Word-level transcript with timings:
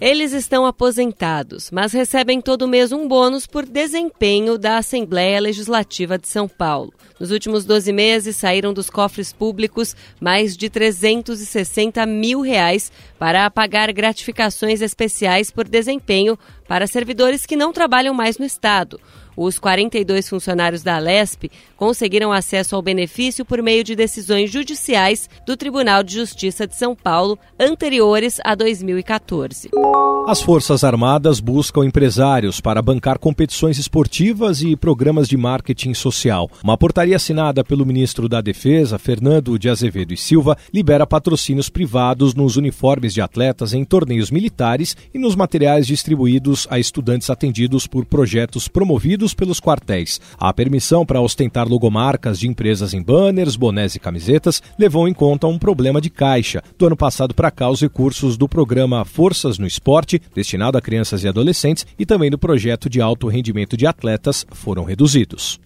Eles 0.00 0.32
estão 0.32 0.64
aposentados, 0.64 1.70
mas 1.70 1.92
recebem 1.92 2.40
todo 2.40 2.66
mês 2.66 2.90
um 2.90 3.06
bônus 3.06 3.46
por 3.46 3.66
desempenho 3.66 4.56
da 4.56 4.78
Assembleia 4.78 5.38
Legislativa 5.38 6.16
de 6.16 6.26
São 6.26 6.48
Paulo. 6.48 6.90
Nos 7.20 7.30
últimos 7.30 7.66
12 7.66 7.92
meses, 7.92 8.34
saíram 8.34 8.72
dos 8.72 8.88
cofres 8.88 9.30
públicos 9.30 9.94
mais 10.18 10.56
de 10.56 10.70
360 10.70 12.06
mil 12.06 12.40
reais 12.40 12.90
para 13.18 13.50
pagar 13.50 13.92
gratificações 13.92 14.80
especiais 14.80 15.50
por 15.50 15.68
desempenho 15.68 16.38
para 16.66 16.86
servidores 16.86 17.44
que 17.44 17.54
não 17.54 17.70
trabalham 17.70 18.14
mais 18.14 18.38
no 18.38 18.46
Estado. 18.46 18.98
Os 19.36 19.58
42 19.58 20.28
funcionários 20.28 20.82
da 20.82 20.96
Alesp 20.96 21.50
conseguiram 21.76 22.32
acesso 22.32 22.76
ao 22.76 22.82
benefício 22.82 23.44
por 23.44 23.62
meio 23.62 23.82
de 23.84 23.94
decisões 23.94 24.50
judiciais 24.50 25.28
do 25.46 25.56
Tribunal 25.56 26.02
de 26.02 26.14
Justiça 26.14 26.66
de 26.66 26.74
São 26.74 26.94
Paulo 26.94 27.38
anteriores 27.58 28.38
a 28.44 28.54
2014. 28.54 29.70
As 30.26 30.42
Forças 30.42 30.84
Armadas 30.84 31.40
buscam 31.40 31.84
empresários 31.84 32.60
para 32.60 32.82
bancar 32.82 33.18
competições 33.18 33.78
esportivas 33.78 34.62
e 34.62 34.76
programas 34.76 35.28
de 35.28 35.36
marketing 35.36 35.94
social. 35.94 36.50
Uma 36.62 36.76
portaria 36.76 37.16
assinada 37.16 37.64
pelo 37.64 37.86
ministro 37.86 38.28
da 38.28 38.40
Defesa, 38.40 38.98
Fernando 38.98 39.58
de 39.58 39.68
Azevedo 39.68 40.12
e 40.12 40.16
Silva, 40.16 40.56
libera 40.72 41.06
patrocínios 41.06 41.68
privados 41.68 42.34
nos 42.34 42.56
uniformes 42.56 43.14
de 43.14 43.20
atletas 43.20 43.72
em 43.72 43.84
torneios 43.84 44.30
militares 44.30 44.96
e 45.12 45.18
nos 45.18 45.34
materiais 45.34 45.86
distribuídos 45.86 46.66
a 46.70 46.78
estudantes 46.78 47.30
atendidos 47.30 47.86
por 47.86 48.04
projetos 48.04 48.68
promovidos 48.68 49.19
pelos 49.34 49.60
quartéis. 49.60 50.20
A 50.38 50.52
permissão 50.52 51.04
para 51.04 51.20
ostentar 51.20 51.68
logomarcas 51.68 52.38
de 52.38 52.48
empresas 52.48 52.94
em 52.94 53.02
banners, 53.02 53.56
bonés 53.56 53.94
e 53.94 54.00
camisetas 54.00 54.62
levou 54.78 55.06
em 55.06 55.12
conta 55.12 55.46
um 55.46 55.58
problema 55.58 56.00
de 56.00 56.08
caixa. 56.08 56.62
Do 56.78 56.86
ano 56.86 56.96
passado 56.96 57.34
para 57.34 57.50
cá, 57.50 57.68
os 57.68 57.80
recursos 57.80 58.36
do 58.36 58.48
programa 58.48 59.04
Forças 59.04 59.58
no 59.58 59.66
Esporte, 59.66 60.20
destinado 60.34 60.78
a 60.78 60.80
crianças 60.80 61.22
e 61.22 61.28
adolescentes, 61.28 61.86
e 61.98 62.06
também 62.06 62.30
do 62.30 62.38
projeto 62.38 62.88
de 62.88 63.00
alto 63.00 63.28
rendimento 63.28 63.76
de 63.76 63.86
atletas 63.86 64.46
foram 64.50 64.84
reduzidos. 64.84 65.60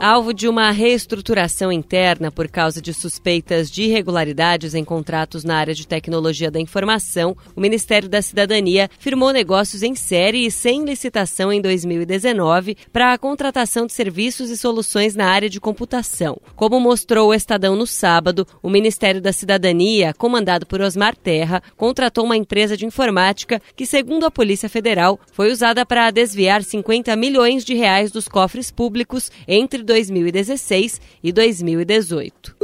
Alvo 0.00 0.32
de 0.32 0.46
uma 0.46 0.70
reestruturação 0.70 1.72
interna 1.72 2.30
por 2.30 2.46
causa 2.46 2.80
de 2.80 2.94
suspeitas 2.94 3.68
de 3.68 3.82
irregularidades 3.82 4.72
em 4.72 4.84
contratos 4.84 5.42
na 5.42 5.56
área 5.56 5.74
de 5.74 5.88
tecnologia 5.88 6.52
da 6.52 6.60
informação, 6.60 7.36
o 7.56 7.60
Ministério 7.60 8.08
da 8.08 8.22
Cidadania 8.22 8.88
firmou 9.00 9.32
negócios 9.32 9.82
em 9.82 9.96
série 9.96 10.46
e 10.46 10.52
sem 10.52 10.84
licitação 10.84 11.52
em 11.52 11.60
2019 11.60 12.76
para 12.92 13.12
a 13.12 13.18
contratação 13.18 13.86
de 13.86 13.92
serviços 13.92 14.50
e 14.50 14.56
soluções 14.56 15.16
na 15.16 15.26
área 15.26 15.50
de 15.50 15.58
computação. 15.58 16.40
Como 16.54 16.78
mostrou 16.78 17.30
o 17.30 17.34
Estadão 17.34 17.74
no 17.74 17.86
sábado, 17.86 18.46
o 18.62 18.70
Ministério 18.70 19.20
da 19.20 19.32
Cidadania, 19.32 20.14
comandado 20.14 20.64
por 20.64 20.80
Osmar 20.80 21.16
Terra, 21.16 21.60
contratou 21.76 22.24
uma 22.24 22.36
empresa 22.36 22.76
de 22.76 22.86
informática 22.86 23.60
que, 23.74 23.84
segundo 23.84 24.24
a 24.24 24.30
Polícia 24.30 24.68
Federal, 24.68 25.18
foi 25.32 25.50
usada 25.50 25.84
para 25.84 26.12
desviar 26.12 26.62
50 26.62 27.16
milhões 27.16 27.64
de 27.64 27.74
reais 27.74 28.12
dos 28.12 28.28
cofres 28.28 28.70
públicos 28.70 29.32
entre 29.48 29.87
2016 29.88 31.00
e 31.24 31.32
2018. 31.32 32.56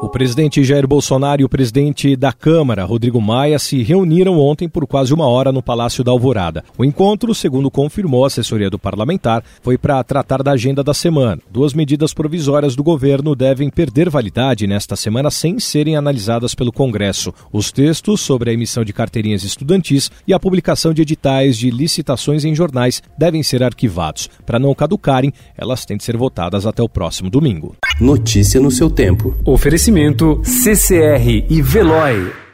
O 0.00 0.08
presidente 0.08 0.62
Jair 0.62 0.86
Bolsonaro 0.86 1.42
e 1.42 1.44
o 1.44 1.48
presidente 1.48 2.14
da 2.14 2.32
Câmara, 2.32 2.84
Rodrigo 2.84 3.20
Maia, 3.20 3.58
se 3.58 3.82
reuniram 3.82 4.38
ontem 4.38 4.68
por 4.68 4.86
quase 4.86 5.12
uma 5.12 5.26
hora 5.26 5.50
no 5.50 5.60
Palácio 5.60 6.04
da 6.04 6.12
Alvorada. 6.12 6.62
O 6.78 6.84
encontro, 6.84 7.34
segundo 7.34 7.68
confirmou 7.68 8.22
a 8.22 8.28
assessoria 8.28 8.70
do 8.70 8.78
parlamentar, 8.78 9.42
foi 9.60 9.76
para 9.76 10.04
tratar 10.04 10.40
da 10.40 10.52
agenda 10.52 10.84
da 10.84 10.94
semana. 10.94 11.42
Duas 11.50 11.74
medidas 11.74 12.14
provisórias 12.14 12.76
do 12.76 12.84
governo 12.84 13.34
devem 13.34 13.70
perder 13.70 14.08
validade 14.08 14.68
nesta 14.68 14.94
semana 14.94 15.32
sem 15.32 15.58
serem 15.58 15.96
analisadas 15.96 16.54
pelo 16.54 16.70
Congresso. 16.70 17.34
Os 17.52 17.72
textos 17.72 18.20
sobre 18.20 18.50
a 18.50 18.52
emissão 18.52 18.84
de 18.84 18.92
carteirinhas 18.92 19.42
estudantis 19.42 20.12
e 20.28 20.32
a 20.32 20.38
publicação 20.38 20.94
de 20.94 21.02
editais 21.02 21.58
de 21.58 21.70
licitações 21.70 22.44
em 22.44 22.54
jornais 22.54 23.02
devem 23.18 23.42
ser 23.42 23.64
arquivados. 23.64 24.30
Para 24.46 24.60
não 24.60 24.74
caducarem, 24.76 25.32
elas 25.56 25.84
têm 25.84 25.96
de 25.96 26.04
ser 26.04 26.16
votadas 26.16 26.57
até 26.66 26.82
o 26.82 26.88
próximo 26.88 27.30
domingo. 27.30 27.76
Notícia 28.00 28.60
no 28.60 28.70
seu 28.70 28.90
tempo. 28.90 29.34
Oferecimento 29.44 30.40
CCR 30.44 31.46
e 31.48 31.62
Veloy. 31.62 32.47